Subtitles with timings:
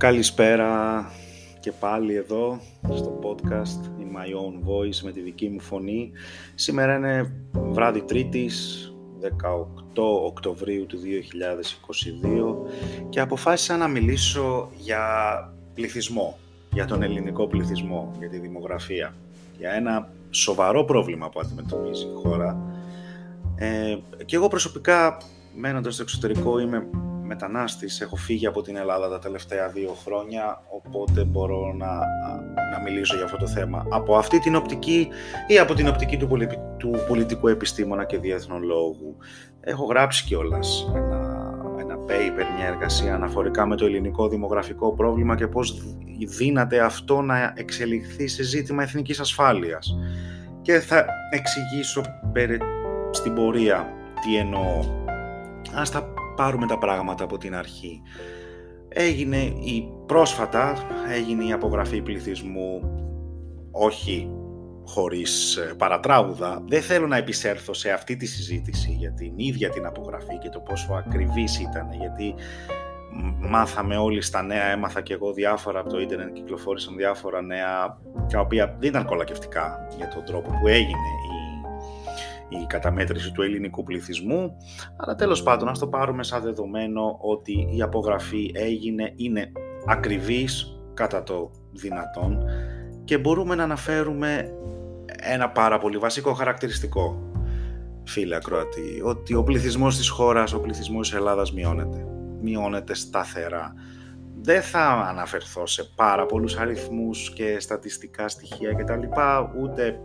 [0.00, 1.04] Καλησπέρα
[1.60, 2.60] και πάλι εδώ
[2.94, 6.12] στο podcast In My Own Voice με τη δική μου φωνή.
[6.54, 9.26] Σήμερα είναι βράδυ Τρίτης, 18
[10.24, 11.00] Οκτωβρίου του 2022
[13.08, 15.02] και αποφάσισα να μιλήσω για
[15.74, 16.38] πληθυσμό,
[16.72, 19.14] για τον ελληνικό πληθυσμό, για τη δημογραφία,
[19.58, 22.58] για ένα σοβαρό πρόβλημα που αντιμετωπίζει η χώρα.
[23.56, 25.16] Ε, και εγώ προσωπικά,
[25.54, 26.86] μένοντας στο εξωτερικό, είμαι
[27.30, 31.92] μετανάστης, έχω φύγει από την Ελλάδα τα τελευταία δύο χρόνια, οπότε μπορώ να,
[32.72, 35.08] να μιλήσω για αυτό το θέμα από αυτή την οπτική
[35.46, 36.28] ή από την οπτική του,
[36.78, 39.16] του πολιτικού επιστήμονα και διεθνών λόγου.
[39.60, 45.46] Έχω γράψει κιόλας ένα, ένα paper, μια εργασία αναφορικά με το ελληνικό δημογραφικό πρόβλημα και
[45.46, 45.82] πώς
[46.28, 49.96] δύναται αυτό να εξελιχθεί σε ζήτημα εθνικής ασφάλειας.
[50.62, 52.02] Και θα εξηγήσω
[53.10, 53.88] στην πορεία
[54.22, 54.84] τι εννοώ.
[55.74, 58.02] Ας τα πάρουμε τα πράγματα από την αρχή.
[58.88, 60.76] Έγινε η πρόσφατα,
[61.14, 62.82] έγινε η απογραφή πληθυσμού,
[63.70, 64.30] όχι
[64.84, 66.62] χωρίς ε, παρατράγουδα.
[66.66, 70.60] Δεν θέλω να επισέρθω σε αυτή τη συζήτηση για την ίδια την απογραφή και το
[70.60, 72.34] πόσο ακριβής ήταν, γιατί
[73.38, 77.98] μάθαμε όλοι στα νέα, έμαθα και εγώ διάφορα από το ίντερνετ, κυκλοφόρησαν διάφορα νέα,
[78.32, 81.39] τα οποία δεν ήταν κολακευτικά για τον τρόπο που έγινε η
[82.50, 84.56] η καταμέτρηση του ελληνικού πληθυσμού,
[84.96, 89.52] αλλά τέλος πάντων ας το πάρουμε σαν δεδομένο ότι η απογραφή έγινε, είναι
[89.86, 92.44] ακριβής κατά το δυνατόν
[93.04, 94.54] και μπορούμε να αναφέρουμε
[95.22, 97.30] ένα πάρα πολύ βασικό χαρακτηριστικό,
[98.04, 102.06] φίλε ακροατή, ότι ο πληθυσμός της χώρας, ο πληθυσμός της Ελλάδας μειώνεται.
[102.42, 103.74] Μειώνεται σταθερά.
[104.42, 109.02] Δεν θα αναφερθώ σε πάρα πολλούς αριθμούς και στατιστικά στοιχεία κτλ.
[109.62, 110.00] Ούτε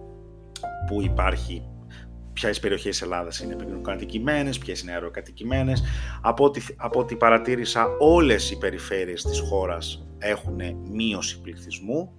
[0.88, 1.70] που υπάρχει
[2.36, 5.84] ποιες περιοχές τη Ελλάδας είναι κατοικημένες, ποιες είναι αεροκατοικημένες.
[6.22, 12.14] Από ό,τι, από ό,τι παρατήρησα, όλες οι περιφέρειες της χώρας έχουν μείωση πληθυσμού.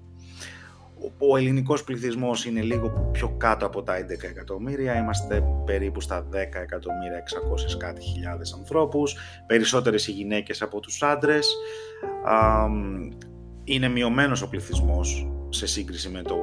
[1.19, 6.60] Ο ελληνικός πληθυσμός είναι λίγο πιο κάτω από τα 11 εκατομμύρια, είμαστε περίπου στα 10
[6.60, 9.16] εκατομμύρια 600 κάτι χιλιάδες ανθρώπους,
[9.47, 11.56] περισσότερες οι γυναίκες από τους άντρες.
[13.65, 16.37] Είναι μειωμένος ο πληθυσμός σε σύγκριση με το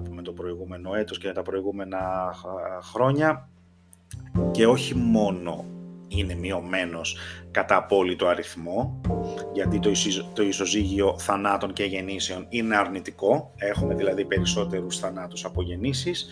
[0.00, 2.34] με το προηγούμενο έτος και τα προηγούμενα
[2.82, 3.48] χρόνια.
[4.50, 5.64] Και όχι μόνο
[6.08, 7.16] είναι μειωμένος
[7.50, 9.00] κατά απόλυτο αριθμό
[9.52, 9.90] γιατί το,
[10.32, 13.52] το ισοζύγιο θανάτων και γεννήσεων είναι αρνητικό.
[13.56, 16.26] Έχουμε δηλαδή περισσότερους θανάτους από γεννήσεις.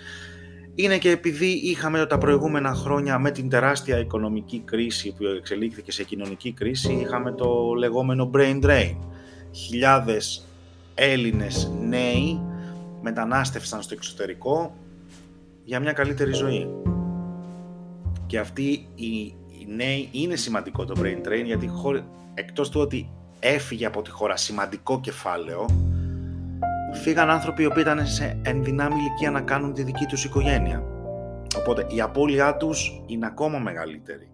[0.75, 6.05] Είναι και επειδή είχαμε τα προηγούμενα χρόνια με την τεράστια οικονομική κρίση που εξελίχθηκε σε
[6.05, 8.97] κοινωνική κρίση είχαμε το λεγόμενο brain drain.
[9.53, 10.47] Χιλιάδες
[10.95, 12.41] Έλληνες νέοι
[13.03, 14.75] μετανάστευσαν στο εξωτερικό
[15.65, 16.69] για μια καλύτερη ζωή.
[18.27, 19.35] Και αυτοί οι,
[19.67, 21.71] νέοι είναι σημαντικό το brain drain γιατί
[22.35, 23.11] εκτός του ότι
[23.41, 25.67] έφυγε από τη χώρα σημαντικό κεφάλαιο
[26.93, 30.83] φύγαν άνθρωποι οι οποίοι ήταν σε ενδυνάμει ηλικία να κάνουν τη δική τους οικογένεια.
[31.59, 34.29] Οπότε η απώλειά τους είναι ακόμα μεγαλύτερη.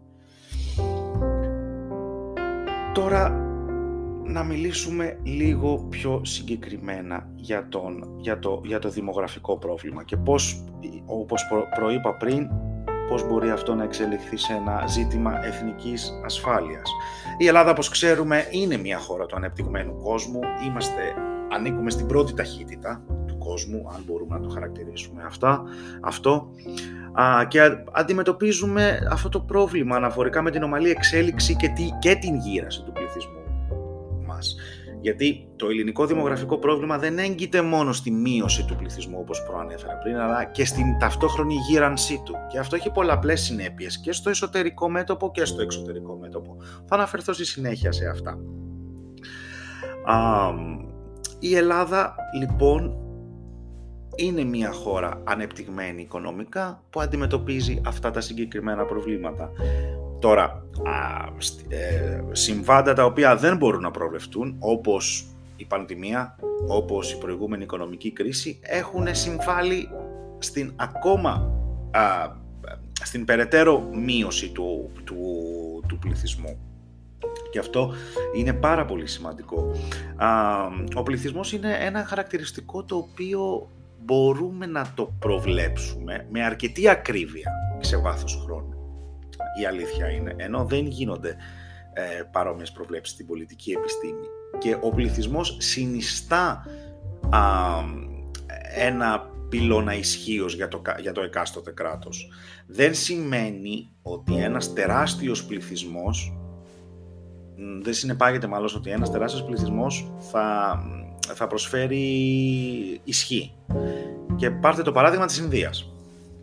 [2.94, 3.47] Τώρα
[4.28, 10.64] να μιλήσουμε λίγο πιο συγκεκριμένα για, τον, για, το, για το δημογραφικό πρόβλημα και πώς,
[11.06, 11.42] όπως
[11.74, 12.48] προείπα πριν,
[13.08, 16.90] πώς μπορεί αυτό να εξελιχθεί σε ένα ζήτημα εθνικής ασφάλειας.
[17.38, 20.40] Η Ελλάδα, όπως ξέρουμε, είναι μια χώρα του ανεπτυγμένου κόσμου.
[20.66, 21.02] Είμαστε,
[21.52, 25.62] ανήκουμε στην πρώτη ταχύτητα του κόσμου, αν μπορούμε να το χαρακτηρίσουμε αυτά,
[26.00, 26.50] αυτό.
[27.48, 27.60] και
[27.92, 33.38] αντιμετωπίζουμε αυτό το πρόβλημα αναφορικά με την ομαλή εξέλιξη και, και την γύραση του πληθυσμού
[35.00, 40.16] γιατί το ελληνικό δημογραφικό πρόβλημα δεν έγκυται μόνο στη μείωση του πληθυσμού όπως προανέφερα πριν,
[40.16, 42.34] αλλά και στην ταυτόχρονη γύρανσή του.
[42.50, 46.56] Και αυτό έχει πολλαπλές συνέπειες και στο εσωτερικό μέτωπο και στο εξωτερικό μέτωπο.
[46.87, 48.38] Θα αναφερθώ στη συνέχεια σε αυτά.
[51.38, 52.97] η Ελλάδα λοιπόν
[54.16, 59.50] είναι μια χώρα ανεπτυγμένη οικονομικά που αντιμετωπίζει αυτά τα συγκεκριμένα προβλήματα.
[60.19, 60.62] Τώρα,
[61.69, 65.26] ε, συμβάντα τα οποία δεν μπορούν να προβλεφτούν, όπως
[65.56, 66.37] η πανδημία,
[66.69, 69.88] όπως η προηγούμενη οικονομική κρίση, έχουν συμβάλει
[70.38, 71.53] στην ακόμα,
[73.03, 75.17] στην περαιτέρω μείωση του, του,
[75.88, 76.59] του πληθυσμού.
[77.50, 77.93] Και αυτό
[78.37, 79.70] είναι πάρα πολύ σημαντικό.
[80.94, 83.69] Ο πληθυσμός είναι ένα χαρακτηριστικό το οποίο
[84.05, 88.77] μπορούμε να το προβλέψουμε με αρκετή ακρίβεια σε βάθος χρόνου
[89.60, 91.37] η αλήθεια είναι, ενώ δεν γίνονται
[91.93, 94.26] ε, παρόμοιες προβλέψεις στην πολιτική επιστήμη.
[94.58, 96.66] Και ο πληθυσμός συνιστά
[97.31, 97.40] α,
[98.75, 102.32] ένα πυλώνα ισχύως για το, για το εκάστοτε κράτος.
[102.66, 106.32] Δεν σημαίνει ότι ένας τεράστιος πληθυσμός
[107.82, 110.78] δεν συνεπάγεται μάλλον ότι ένας τεράστιος πληθυσμός θα,
[111.34, 112.00] θα προσφέρει
[113.05, 113.55] ισχύ.
[114.37, 115.93] Και πάρτε το παράδειγμα της Ινδίας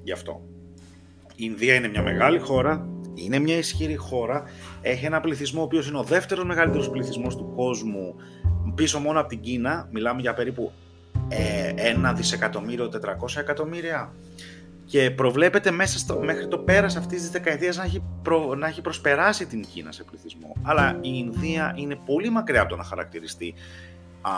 [0.04, 0.42] γι' αυτό.
[1.28, 4.44] Η Ινδία είναι μια μεγάλη χώρα, είναι μια ισχυρή χώρα,
[4.82, 8.16] έχει ένα πληθυσμό ο οποίος είναι ο δεύτερος μεγαλύτερος πληθυσμός του κόσμου
[8.76, 10.72] πίσω μόνο από την Κίνα, μιλάμε για περίπου
[11.28, 14.14] ε, ένα δισεκατομμύριο, 400 εκατομμύρια
[14.86, 18.04] και προβλέπεται μέσα στο, μέχρι το πέρας αυτής της δεκαετίας να έχει,
[18.58, 20.56] να έχει προσπεράσει την Κίνα σε πληθυσμό.
[20.62, 23.54] Αλλά η Ινδία είναι πολύ μακριά από το να χαρακτηριστεί
[24.22, 24.32] α,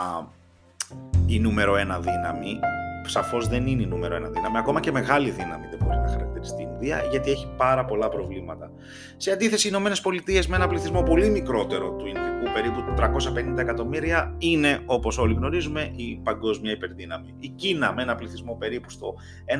[1.26, 2.58] η νούμερο ένα δύναμη
[3.06, 4.58] σαφώς δεν είναι η νούμερο ένα δύναμη.
[4.58, 5.97] Ακόμα και μεγάλη δύναμη δεν μπορεί
[6.38, 8.70] να χαρακτηριστεί η Ινδία γιατί έχει πάρα πολλά προβλήματα.
[9.16, 14.34] Σε αντίθεση, οι Ηνωμένες Πολιτείες με ένα πληθυσμό πολύ μικρότερο του Ινδικού, περίπου 350 εκατομμύρια,
[14.38, 17.34] είναι όπως όλοι γνωρίζουμε η παγκόσμια υπερδύναμη.
[17.38, 19.14] Η Κίνα με ένα πληθυσμό περίπου στο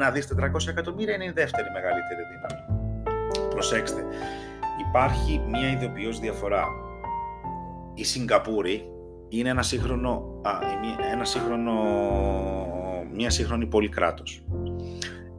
[0.08, 2.88] 1 δις 400 εκατομμύρια είναι η δεύτερη μεγαλύτερη δύναμη.
[3.50, 4.04] Προσέξτε,
[4.88, 6.64] υπάρχει μια ιδιοποιώς διαφορά.
[7.94, 8.92] Η Σιγκαπούρη
[9.28, 10.50] είναι ένα σύγχρονο, α,
[11.12, 11.72] ένα σύγχρονο
[13.14, 14.42] μια σύγχρονη πολυκράτος.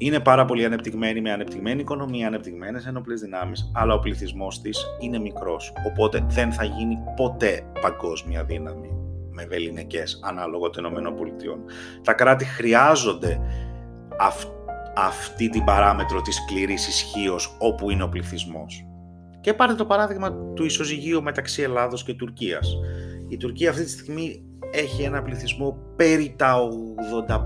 [0.01, 5.19] Είναι πάρα πολύ ανεπτυγμένη με ανεπτυγμένη οικονομία, ανεπτυγμένες ενόπλες δυνάμεις, αλλά ο πληθυσμός της είναι
[5.19, 5.74] μικρός.
[5.88, 8.90] Οπότε δεν θα γίνει ποτέ παγκόσμια δύναμη
[9.31, 11.57] με βεληνικές ανάλογα των ΗΠΑ.
[12.04, 13.40] Τα κράτη χρειάζονται
[14.96, 18.86] αυτή την παράμετρο της σκληρής ισχύως όπου είναι ο πληθυσμός.
[19.42, 22.78] Και πάρτε το παράδειγμα του ισοζυγίου μεταξύ Ελλάδος και Τουρκίας.
[23.28, 26.69] Η Τουρκία αυτή τη στιγμή έχει ένα πληθυσμό περί τα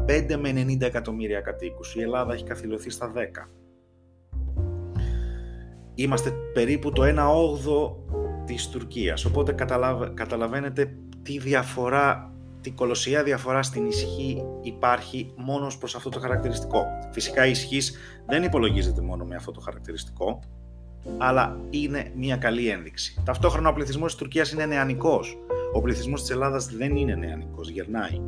[0.08, 1.96] 85 με 90 εκατομμύρια κατοίκους.
[1.96, 3.50] Η Ελλάδα έχει καθυλωθεί στα 10.
[5.96, 7.96] Είμαστε περίπου το 1 8
[8.46, 9.26] της Τουρκίας.
[9.26, 9.56] Οπότε
[10.14, 16.86] καταλαβαίνετε τι διαφορά, τι κολοσσιά διαφορά στην ισχύ υπάρχει μόνο προς αυτό το χαρακτηριστικό.
[17.12, 17.98] Φυσικά η ισχύς
[18.28, 20.40] δεν υπολογίζεται μόνο με αυτό το χαρακτηριστικό,
[21.18, 23.22] αλλά είναι μια καλή ένδειξη.
[23.26, 25.38] Ταυτόχρονα ο πληθυσμός της Τουρκίας είναι νεανικός.
[25.74, 28.22] Ο πληθυσμός της Ελλάδας δεν είναι νεανικός, γερνάει.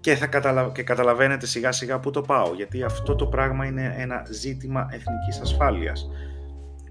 [0.00, 0.70] Και, θα καταλα...
[0.74, 5.40] και καταλαβαίνετε σιγά σιγά που το πάω, γιατί αυτό το πράγμα είναι ένα ζήτημα εθνικής
[5.40, 6.10] ασφάλειας.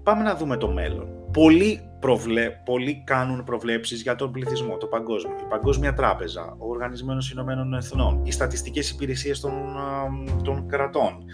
[0.02, 1.08] Πάμε να δούμε το μέλλον.
[1.32, 2.50] Πολλοί, προβλε...
[2.64, 5.36] Πολλοί κάνουν προβλέψεις για τον πληθυσμό, το παγκόσμιο.
[5.40, 9.52] Η Παγκόσμια Τράπεζα, ο Οργανισμένος Ηνωμένων Εθνών, οι στατιστικές υπηρεσίες των,
[10.44, 11.24] των κρατών,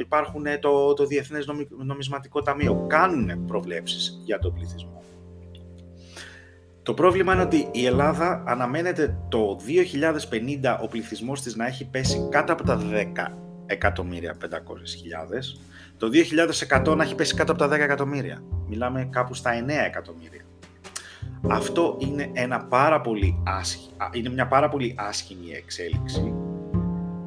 [0.00, 1.46] υπάρχουν το, το Διεθνές
[1.84, 5.03] Νομισματικό Ταμείο, κάνουν προβλέψεις για τον πληθυσμό.
[6.84, 9.58] Το πρόβλημα είναι ότι η Ελλάδα αναμένεται το
[10.62, 13.32] 2050 ο πληθυσμός της να έχει πέσει κάτω από τα 10
[13.66, 14.46] εκατομμύρια 500
[14.98, 15.60] χιλιάδες,
[15.98, 16.08] το
[16.86, 18.42] 2100 να έχει πέσει κάτω από τα 10 εκατομμύρια.
[18.68, 20.44] Μιλάμε κάπου στα 9 εκατομμύρια.
[21.50, 23.42] Αυτό είναι, ένα πάρα πολύ
[24.12, 26.34] είναι μια πάρα πολύ άσχημη εξέλιξη,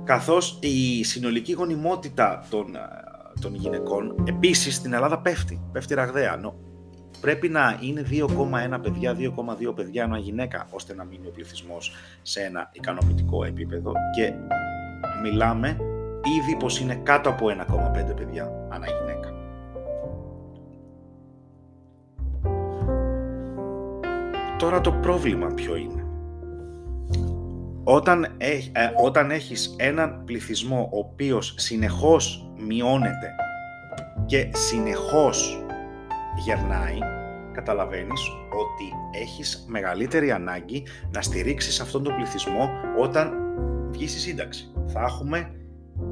[0.04, 2.66] καθώς η συνολική γονιμότητα των,
[3.42, 6.38] των γυναικών επίσης στην Ελλάδα πέφτει, πέφτει ραγδαία
[7.22, 9.16] πρέπει να είναι 2,1 παιδιά,
[9.68, 11.92] 2,2 παιδιά ένα γυναίκα, ώστε να μείνει ο πληθυσμός
[12.22, 14.34] σε ένα ικανοποιητικό επίπεδο και
[15.22, 15.78] μιλάμε
[16.40, 19.32] ήδη πως είναι κάτω από 1,5 παιδιά ανά γυναίκα.
[24.58, 26.06] Τώρα το πρόβλημα ποιο είναι;
[27.84, 28.58] Όταν, ε,
[29.04, 33.36] όταν έχεις έναν πληθυσμό ο οποίος συνεχώς μειώνεται
[34.26, 35.67] και συνεχώς
[36.38, 36.98] γερνάει,
[37.52, 43.34] καταλαβαίνεις ότι έχεις μεγαλύτερη ανάγκη να στηρίξεις αυτόν τον πληθυσμό όταν
[43.90, 44.72] βγεις στη σύνταξη.
[44.88, 45.52] Θα έχουμε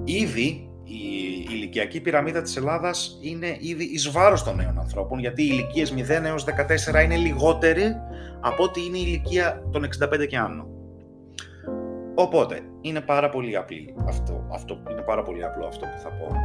[0.04, 5.50] ήδη η ηλικιακή πυραμίδα της Ελλάδας είναι ήδη εις βάρος των νέων ανθρώπων γιατί οι
[5.52, 7.96] ηλικίες 0 έως 14 είναι λιγότεροι
[8.42, 10.68] από ότι είναι η ηλικία των 65 και άνω.
[12.16, 16.36] Οπότε, είναι πάρα πολύ απλή αυτό, αυτό, είναι πάρα πολύ απλό αυτό που θα πω.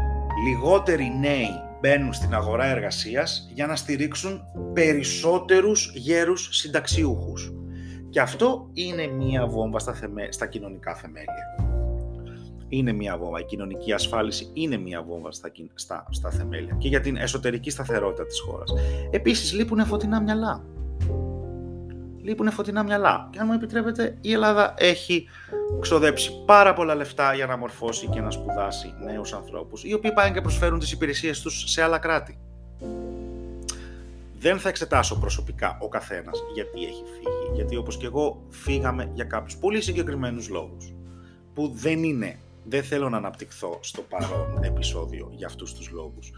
[0.49, 7.52] Λιγότεροι νέοι μπαίνουν στην αγορά εργασίας για να στηρίξουν περισσότερους γέρους συνταξιούχους.
[8.10, 10.28] Και αυτό είναι μία βόμβα στα, θεμέ...
[10.30, 11.68] στα κοινωνικά θεμέλια.
[12.68, 13.40] Είναι μία βόμβα.
[13.40, 18.26] Η κοινωνική ασφάλιση είναι μία βόμβα στα, στα, στα θεμέλια και για την εσωτερική σταθερότητα
[18.26, 18.72] της χώρας.
[19.10, 20.64] Επίσης λείπουν φωτεινά μυαλά
[22.23, 23.29] λείπουν φωτεινά μυαλά.
[23.33, 25.29] Και αν μου επιτρέπετε, η Ελλάδα έχει
[25.81, 30.31] ξοδέψει πάρα πολλά λεφτά για να μορφώσει και να σπουδάσει νέους ανθρώπους, οι οποίοι πάνε
[30.31, 32.39] και προσφέρουν τις υπηρεσίες τους σε άλλα κράτη.
[34.39, 37.55] Δεν θα εξετάσω προσωπικά ο καθένας γιατί έχει φύγει.
[37.55, 40.93] Γιατί όπως και εγώ φύγαμε για κάποιους πολύ συγκεκριμένους λόγους.
[41.55, 46.33] Που δεν είναι Δεν θέλω να αναπτυχθώ στο παρόν επεισόδιο για αυτούς τους λόγους.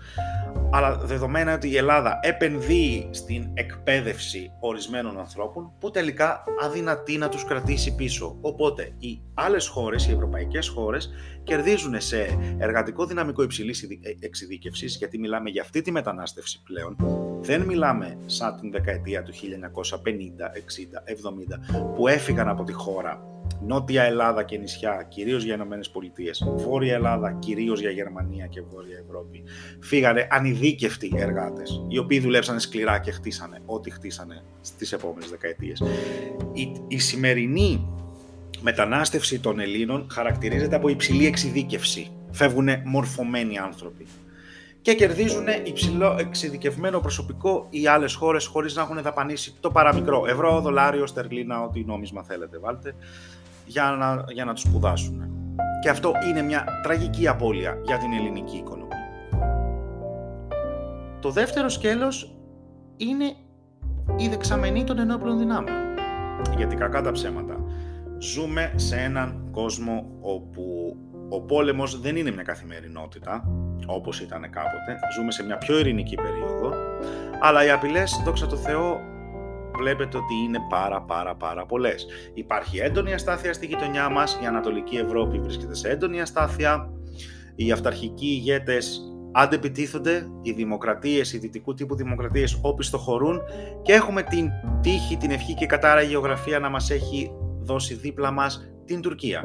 [0.70, 7.44] Αλλά δεδομένα ότι η Ελλάδα επενδύει στην εκπαίδευση ορισμένων ανθρώπων που τελικά αδυνατεί να τους
[7.44, 8.36] κρατήσει πίσω.
[8.40, 11.10] Οπότε οι άλλες χώρες, οι ευρωπαϊκές χώρες
[11.42, 13.86] κερδίζουν σε εργατικό δυναμικό υψηλής
[14.20, 16.96] εξειδίκευσης γιατί μιλάμε για αυτή τη μετανάστευση πλέον.
[17.40, 24.02] Δεν μιλάμε σαν την δεκαετία του 1950, 60, 70 που έφυγαν από τη χώρα Νότια
[24.02, 26.44] Ελλάδα και νησιά, κυρίως για Ηνωμένες Πολιτείες.
[26.56, 29.42] Βόρεια Ελλάδα, κυρίως για Γερμανία και Βόρεια Ευρώπη.
[29.80, 35.82] Φύγανε ανειδίκευτοι εργάτες, οι οποίοι δουλέψανε σκληρά και χτίσανε ό,τι χτίσανε στις επόμενες δεκαετίες.
[36.52, 37.88] Η, η σημερινή
[38.60, 42.10] μετανάστευση των Ελλήνων χαρακτηρίζεται από υψηλή εξειδίκευση.
[42.30, 44.06] Φεύγουν μορφωμένοι άνθρωποι
[44.82, 50.60] και κερδίζουν υψηλό εξειδικευμένο προσωπικό οι άλλες χώρες χωρίς να έχουν δαπανίσει το παραμικρό ευρώ,
[50.60, 52.94] δολάριο, στερλίνα, ό,τι νόμισμα θέλετε βάλτε
[53.66, 55.22] για να, για να τους σπουδάσουν.
[55.82, 58.82] Και αυτό είναι μια τραγική απώλεια για την ελληνική οικονομία.
[61.20, 62.36] Το δεύτερο σκέλος
[62.96, 63.24] είναι
[64.16, 65.76] η δεξαμενή των ενόπλων δυνάμεων.
[66.56, 67.56] Γιατί κακά τα ψέματα.
[68.18, 70.96] Ζούμε σε έναν κόσμο όπου
[71.28, 73.48] ο πόλεμος δεν είναι μια καθημερινότητα,
[73.86, 74.98] όπως ήταν κάποτε.
[75.16, 76.74] Ζούμε σε μια πιο ειρηνική περίοδο,
[77.40, 79.00] αλλά οι απειλές, δόξα τω Θεώ,
[79.82, 82.06] βλέπετε ότι είναι πάρα πάρα πάρα πολλές.
[82.34, 86.90] Υπάρχει έντονη αστάθεια στη γειτονιά μας, η Ανατολική Ευρώπη βρίσκεται σε έντονη αστάθεια,
[87.54, 89.00] οι αυταρχικοί ηγέτες
[89.32, 93.40] αντεπιτίθονται, οι δημοκρατίες, οι δυτικού τύπου δημοκρατίες όπιστοχωρούν
[93.82, 98.72] και έχουμε την τύχη, την ευχή και κατάρα γεωγραφία να μας έχει δώσει δίπλα μας
[98.84, 99.44] την Τουρκία.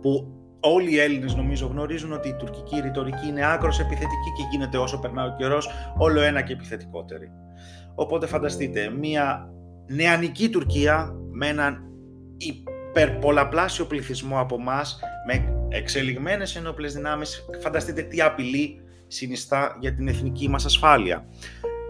[0.00, 4.78] Που όλοι οι Έλληνες νομίζω γνωρίζουν ότι η τουρκική ρητορική είναι άκρος επιθετική και γίνεται
[4.78, 7.30] όσο περνάει ο καιρός όλο ένα και επιθετικότερη.
[7.96, 9.50] Οπότε φανταστείτε, μια
[9.86, 11.82] νεανική Τουρκία με έναν
[12.36, 20.48] υπερπολαπλάσιο πληθυσμό από εμάς, με εξελιγμένες ενόπλες δυνάμεις, φανταστείτε τι απειλή συνιστά για την εθνική
[20.48, 21.26] μας ασφάλεια.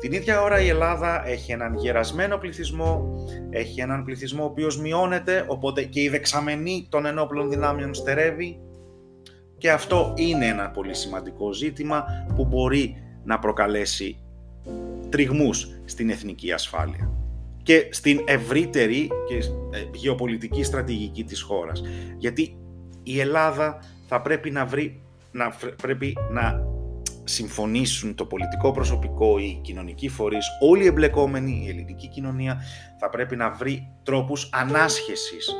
[0.00, 3.14] Την ίδια ώρα η Ελλάδα έχει έναν γερασμένο πληθυσμό,
[3.50, 8.60] έχει έναν πληθυσμό ο οποίος μειώνεται, οπότε και η δεξαμενή των ενόπλων δυνάμεων στερεύει
[9.58, 14.20] και αυτό είναι ένα πολύ σημαντικό ζήτημα που μπορεί να προκαλέσει
[15.16, 17.10] τριγμούς στην εθνική ασφάλεια
[17.62, 19.36] και στην ευρύτερη και
[19.78, 21.82] ε, γεωπολιτική στρατηγική της χώρας.
[22.18, 22.56] Γιατί
[23.02, 26.60] η Ελλάδα θα πρέπει να βρει, να, πρέπει να
[27.24, 32.62] συμφωνήσουν το πολιτικό προσωπικό, οι κοινωνικοί φορείς, όλοι οι εμπλεκόμενοι, η ελληνική κοινωνία
[33.00, 35.54] θα πρέπει να βρει τρόπους ανάσχεσης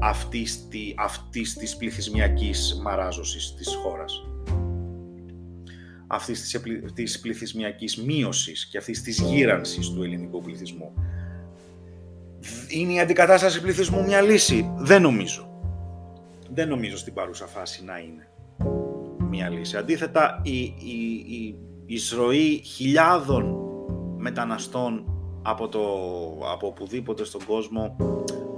[0.00, 4.31] αυτής, αυτής της πληθυσμιακής μαράζωσης της χώρας
[6.12, 6.60] αυτής της,
[6.94, 10.92] της πληθυσμιακής μείωσης και αυτής της γύρανσης του ελληνικού πληθυσμού.
[12.68, 15.50] Είναι η αντικατάσταση πληθυσμού μια λύση; Δεν νομίζω.
[16.50, 18.28] Δεν νομίζω στην παρούσα φάση να είναι
[19.28, 19.76] μια λύση.
[19.76, 23.56] Αντίθετα, η, η, η εισρωή χιλιάδων
[24.16, 25.04] μεταναστών
[25.42, 25.80] από, το,
[26.52, 27.96] από οπουδήποτε στον κόσμο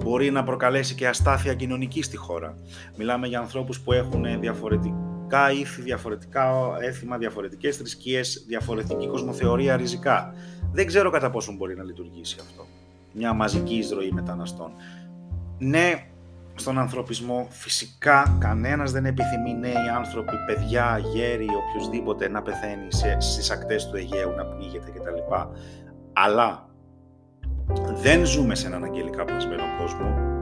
[0.05, 2.59] μπορεί να προκαλέσει και αστάθεια κοινωνική στη χώρα.
[2.97, 5.04] Μιλάμε για ανθρώπους που έχουν διαφορετική
[5.35, 10.35] διαφορετικά ήθη, διαφορετικά έθιμα, διαφορετικές θρησκείες, διαφορετική κοσμοθεωρία ριζικά.
[10.73, 12.67] Δεν ξέρω κατά πόσο μπορεί να λειτουργήσει αυτό.
[13.13, 14.73] Μια μαζική εισρωή μεταναστών.
[15.59, 16.07] Ναι,
[16.55, 23.51] στον ανθρωπισμό φυσικά κανένας δεν επιθυμεί νέοι άνθρωποι, παιδιά, γέροι, οποιοδήποτε να πεθαίνει σε, στις
[23.51, 25.35] ακτές του Αιγαίου, να πνίγεται κτλ.
[26.13, 26.69] Αλλά
[28.03, 30.34] δεν ζούμε σε έναν αγγελικά πλασμένο κόσμο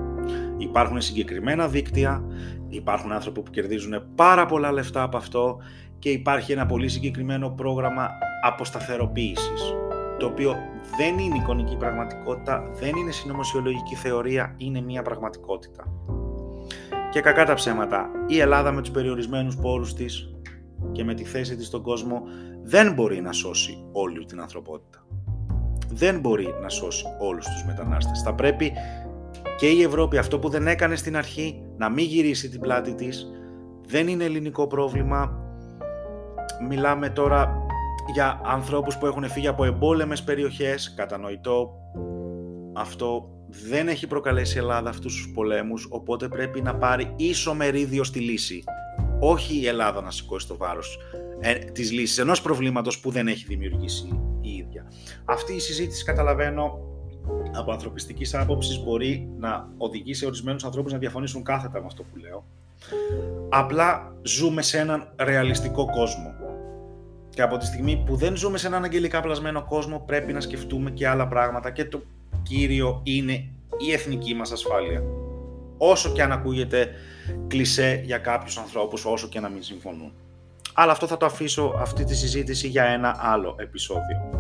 [0.63, 2.25] Υπάρχουν συγκεκριμένα δίκτυα,
[2.69, 5.59] υπάρχουν άνθρωποι που κερδίζουν πάρα πολλά λεφτά από αυτό
[5.99, 8.09] και υπάρχει ένα πολύ συγκεκριμένο πρόγραμμα
[8.43, 9.75] αποσταθεροποίησης
[10.19, 10.57] το οποίο
[10.97, 15.85] δεν είναι εικονική πραγματικότητα, δεν είναι συνωμοσιολογική θεωρία, είναι μια πραγματικότητα.
[17.11, 20.35] Και κακά τα ψέματα, η Ελλάδα με τους περιορισμένους πόρους της
[20.93, 22.23] και με τη θέση της στον κόσμο
[22.63, 25.07] δεν μπορεί να σώσει όλη την ανθρωπότητα.
[25.89, 28.23] Δεν μπορεί να σώσει όλους τους μετανάστες.
[28.23, 28.73] Θα πρέπει
[29.59, 33.27] και η Ευρώπη αυτό που δεν έκανε στην αρχή να μην γυρίσει την πλάτη της
[33.87, 35.41] δεν είναι ελληνικό πρόβλημα.
[36.69, 37.67] Μιλάμε τώρα
[38.13, 41.71] για ανθρώπους που έχουν φύγει από εμπόλεμες περιοχές κατανοητό.
[42.75, 43.31] Αυτό
[43.69, 48.21] δεν έχει προκαλέσει η Ελλάδα αυτούς τους πολέμους οπότε πρέπει να πάρει ίσο μερίδιο στη
[48.21, 48.63] λύση.
[49.21, 50.99] Όχι η Ελλάδα να σηκώσει το βάρος
[51.41, 54.93] ε, της λύσης ενός προβλήματος που δεν έχει δημιουργήσει η ίδια.
[55.25, 56.92] Αυτή η συζήτηση καταλαβαίνω
[57.55, 62.45] από ανθρωπιστικής άποψης μπορεί να οδηγήσει ορισμένους ανθρώπους να διαφωνήσουν κάθετα με αυτό που λέω.
[63.49, 66.35] Απλά ζούμε σε έναν ρεαλιστικό κόσμο.
[67.31, 70.91] Και από τη στιγμή που δεν ζούμε σε έναν αγγελικά πλασμένο κόσμο, πρέπει να σκεφτούμε
[70.91, 71.71] και άλλα πράγματα.
[71.71, 72.03] Και το
[72.43, 73.33] κύριο είναι
[73.79, 75.03] η εθνική μας ασφάλεια.
[75.79, 76.89] Όσο και αν ακούγεται
[77.47, 80.13] κλισέ για κάποιους ανθρώπους όσο και να μην συμφωνούν.
[80.75, 84.32] Αλλά αυτό θα το αφήσω αυτή τη συζήτηση για ένα άλλο επεισόδιο.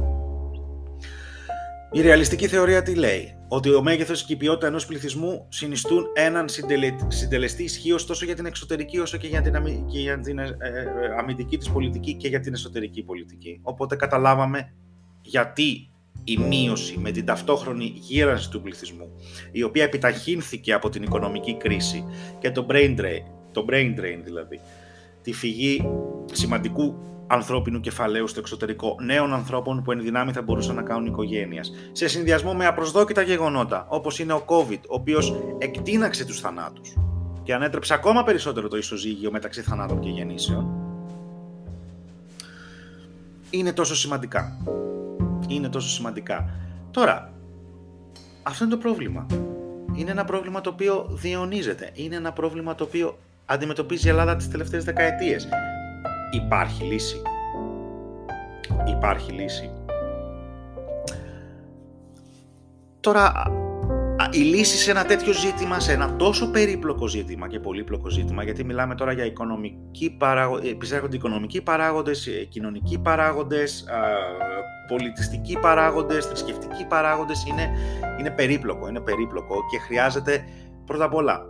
[1.94, 6.48] Η ρεαλιστική θεωρία τι λέει, ότι ο μέγεθος και η ποιότητα ενός πληθυσμού συνιστούν έναν
[7.08, 9.84] συντελεστή ισχύω τόσο για την εξωτερική όσο και για την, αμυ...
[9.90, 10.56] και για την ε, ε,
[11.18, 13.60] αμυντική της πολιτική και για την εσωτερική πολιτική.
[13.62, 14.72] Οπότε καταλάβαμε
[15.22, 15.90] γιατί
[16.24, 19.08] η μείωση με την ταυτόχρονη γύρανση του πληθυσμού,
[19.52, 22.04] η οποία επιταχύνθηκε από την οικονομική κρίση
[22.38, 23.22] και το brain drain,
[23.52, 24.60] το brain drain δηλαδή,
[25.22, 25.84] τη φυγή
[26.32, 26.94] σημαντικού
[27.32, 31.72] ανθρώπινου κεφαλαίου στο εξωτερικό, νέων ανθρώπων που εν δυνάμει θα μπορούσαν να κάνουν οικογένειας.
[31.92, 36.96] Σε συνδυασμό με απροσδόκητα γεγονότα, όπως είναι ο COVID, ο οποίος εκτείναξε τους θανάτους
[37.42, 40.66] και ανέτρεψε ακόμα περισσότερο το ισοζύγιο μεταξύ θανάτων και γεννήσεων,
[43.50, 44.56] είναι τόσο σημαντικά.
[45.48, 46.50] Είναι τόσο σημαντικά.
[46.90, 47.32] Τώρα,
[48.42, 49.26] αυτό είναι το πρόβλημα.
[49.94, 51.90] Είναι ένα πρόβλημα το οποίο διαιωνίζεται.
[51.94, 55.48] Είναι ένα πρόβλημα το οποίο αντιμετωπίζει η Ελλάδα τις τελευταίες δεκαετίες.
[56.32, 57.22] Υπάρχει λύση.
[58.86, 59.70] Υπάρχει λύση.
[63.00, 63.32] Τώρα,
[64.30, 68.64] η λύση σε ένα τέτοιο ζήτημα, σε ένα τόσο περίπλοκο ζήτημα και πολύπλοκο ζήτημα, γιατί
[68.64, 73.84] μιλάμε τώρα για οικονομικοί παράγοντες, επισέρχονται οικονομικοί παράγοντες, ε, κοινωνικοί παράγοντες,
[74.88, 77.70] πολιτιστικοί παράγοντες, θρησκευτικοί παράγοντες, είναι,
[78.18, 80.44] είναι περίπλοκο, είναι περίπλοκο και χρειάζεται
[80.86, 81.46] πρώτα απ' όλα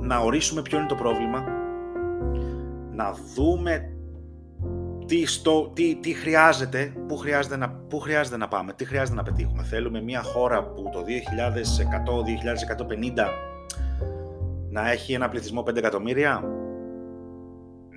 [0.00, 1.44] να ορίσουμε ποιο είναι το πρόβλημα,
[2.94, 3.94] να δούμε
[5.06, 9.22] τι, στο, τι, τι χρειάζεται, πού χρειάζεται, να, πού χρειάζεται να πάμε, τι χρειάζεται να
[9.22, 9.62] πετύχουμε.
[9.62, 11.04] Θέλουμε μια χώρα που το 2100-2150
[14.70, 16.42] να έχει ένα πληθυσμό 5 εκατομμύρια,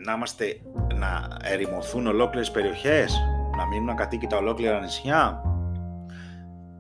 [0.06, 0.62] να, είμαστε,
[0.96, 3.20] να ερημωθούν ολόκληρες περιοχές,
[3.58, 5.42] να μείνουν ακατοίκητα ολόκληρα νησιά.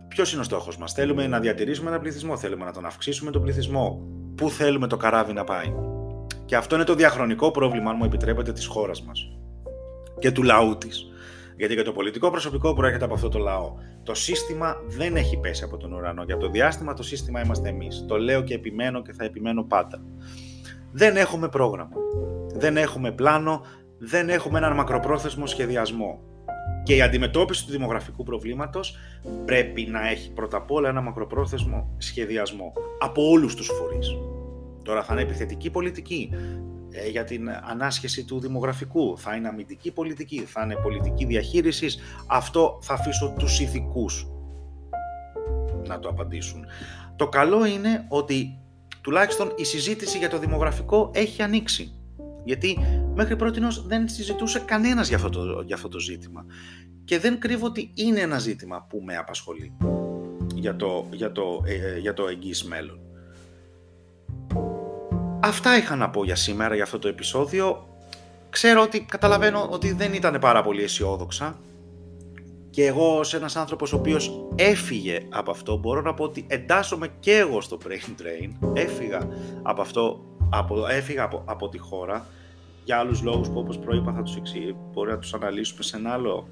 [0.07, 3.41] Ποιος είναι ο στόχος μας, Θέλουμε να διατηρήσουμε ένα πληθυσμό, θέλουμε να τον αυξήσουμε τον
[3.41, 4.01] πληθυσμό.
[4.36, 5.74] Πού θέλουμε το καράβι να πάει;
[6.47, 9.31] Και αυτό είναι το διαχρονικό πρόβλημα, αν μου επιτρέπετε, της χώρας μας
[10.19, 11.05] και του λαού της.
[11.57, 13.73] Γιατί και το πολιτικό προσωπικό προέρχεται από αυτό το λαό.
[14.03, 16.23] Το σύστημα δεν έχει πέσει από τον ουρανό.
[16.23, 18.05] Για το διάστημα το σύστημα είμαστε εμείς.
[18.07, 20.01] Το λέω και επιμένω και θα επιμένω πάντα.
[20.91, 21.95] Δεν έχουμε πρόγραμμα.
[22.53, 23.61] Δεν έχουμε πλάνο.
[23.97, 26.19] Δεν έχουμε έναν μακροπρόθεσμο σχεδιασμό.
[26.83, 28.97] Και η αντιμετώπιση του δημογραφικού προβλήματος
[29.45, 34.37] πρέπει να έχει πρώτα απ' όλα ένα μακροπρόθεσμο σχεδιασμό από όλους τους φορείς.
[34.88, 36.30] Τώρα θα είναι επιθετική πολιτική
[36.91, 42.00] ε, για την ανάσχεση του δημογραφικού, θα είναι αμυντική πολιτική, θα είναι πολιτική διαχείρισης.
[42.28, 44.28] Αυτό θα αφήσω τους ηθικούς
[45.88, 46.65] να το απαντήσουν.
[47.15, 48.60] Το καλό είναι ότι
[49.02, 51.91] τουλάχιστον η συζήτηση για το δημογραφικό έχει ανοίξει.
[52.43, 52.78] Γιατί
[53.15, 56.45] μέχρι πρώτη δεν συζητούσε κανένας για αυτό, το, για αυτό το ζήτημα.
[57.06, 59.78] Και δεν κρύβω ότι είναι ένα ζήτημα που με απασχολεί
[60.56, 63.07] για το, για το, ε, για το εγγύς μέλλον.
[65.47, 67.88] Αυτά είχα να πω για σήμερα, για αυτό το επεισόδιο.
[68.49, 71.57] Ξέρω ότι καταλαβαίνω ότι δεν ήταν πάρα πολύ αισιόδοξα.
[72.69, 77.07] Και εγώ ως ένας άνθρωπος ο οποίος έφυγε από αυτό μπορώ να πω ότι εντάσσομαι
[77.19, 78.69] και εγώ στο brain drain.
[78.73, 79.27] Έφυγα
[79.62, 82.25] από αυτό από, έφυγα από, από τη χώρα.
[82.83, 86.12] Για άλλους λόγους που όπως προείπα θα τους εξηγήσω μπορεί να τους αναλύσουμε σε ένα
[86.12, 86.47] άλλο,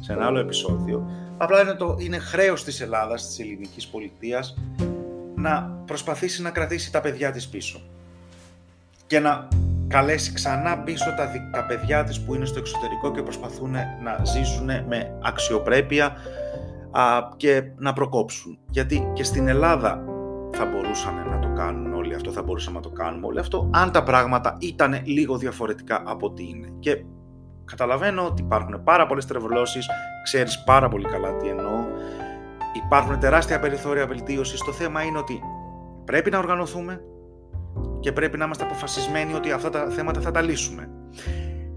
[0.00, 1.10] σε ένα άλλο επεισόδιο.
[1.38, 4.56] Απλά είναι, το, είναι χρέος της Ελλάδας, της ελληνικής πολιτείας
[5.42, 7.80] να προσπαθήσει να κρατήσει τα παιδιά της πίσω
[9.06, 9.48] και να
[9.88, 13.70] καλέσει ξανά πίσω τα, τα παιδιά της που είναι στο εξωτερικό και προσπαθούν
[14.02, 16.16] να ζήσουν με αξιοπρέπεια
[16.90, 17.02] α,
[17.36, 18.58] και να προκόψουν.
[18.70, 20.04] Γιατί και στην Ελλάδα
[20.52, 23.92] θα μπορούσαν να το κάνουν όλοι αυτό, θα μπορούσαμε να το κάνουμε όλοι αυτό, αν
[23.92, 26.68] τα πράγματα ήταν λίγο διαφορετικά από ό,τι είναι.
[26.78, 27.04] Και
[27.64, 29.86] καταλαβαίνω ότι υπάρχουν πάρα πολλές τρευλώσεις,
[30.22, 31.71] ξέρεις πάρα πολύ καλά τι εννοώ,
[32.72, 34.60] υπάρχουν τεράστια περιθώρια βελτίωσης.
[34.60, 35.40] Το θέμα είναι ότι
[36.04, 37.00] πρέπει να οργανωθούμε
[38.00, 40.90] και πρέπει να είμαστε αποφασισμένοι ότι αυτά τα θέματα θα τα λύσουμε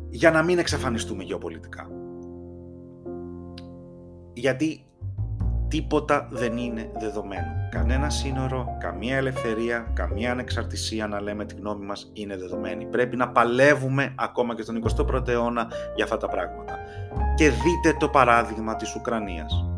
[0.09, 1.87] για να μην εξαφανιστούμε γεωπολιτικά.
[4.33, 4.85] Γιατί
[5.67, 7.47] τίποτα δεν είναι δεδομένο.
[7.71, 12.85] Κανένα σύνορο, καμία ελευθερία, καμία ανεξαρτησία να λέμε τη γνώμη μας είναι δεδομένη.
[12.85, 16.77] Πρέπει να παλεύουμε ακόμα και στον 21ο αιώνα για αυτά τα πράγματα.
[17.35, 19.74] Και δείτε το παράδειγμα της Ουκρανίας.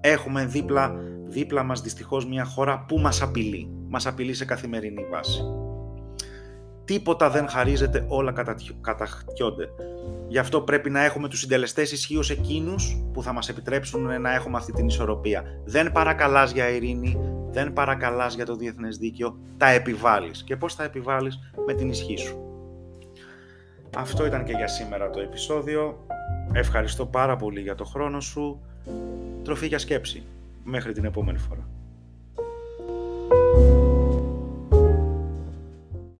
[0.00, 0.94] Έχουμε δίπλα,
[1.26, 3.70] δίπλα μας δυστυχώς μια χώρα που μας απειλεί.
[3.88, 5.42] Μας απειλεί σε καθημερινή βάση.
[6.84, 8.32] Τίποτα δεν χαρίζεται, όλα
[8.80, 9.68] καταχτιόνται.
[10.28, 14.56] Γι' αυτό πρέπει να έχουμε τους συντελεστές ισχύως εκείνους που θα μας επιτρέψουν να έχουμε
[14.56, 15.42] αυτή την ισορροπία.
[15.64, 17.18] Δεν παρακαλάς για ειρήνη,
[17.50, 20.42] δεν παρακαλάς για το διεθνές δίκαιο, τα επιβάλλεις.
[20.44, 22.50] Και πώς τα επιβάλλεις; Με την ισχύ σου.
[23.96, 26.06] Αυτό ήταν και για σήμερα το επεισόδιο.
[26.52, 28.60] Ευχαριστώ πάρα πολύ για το χρόνο σου.
[29.50, 30.22] Τροφή για σκέψη.
[30.64, 31.68] Μέχρι την επόμενη φορά.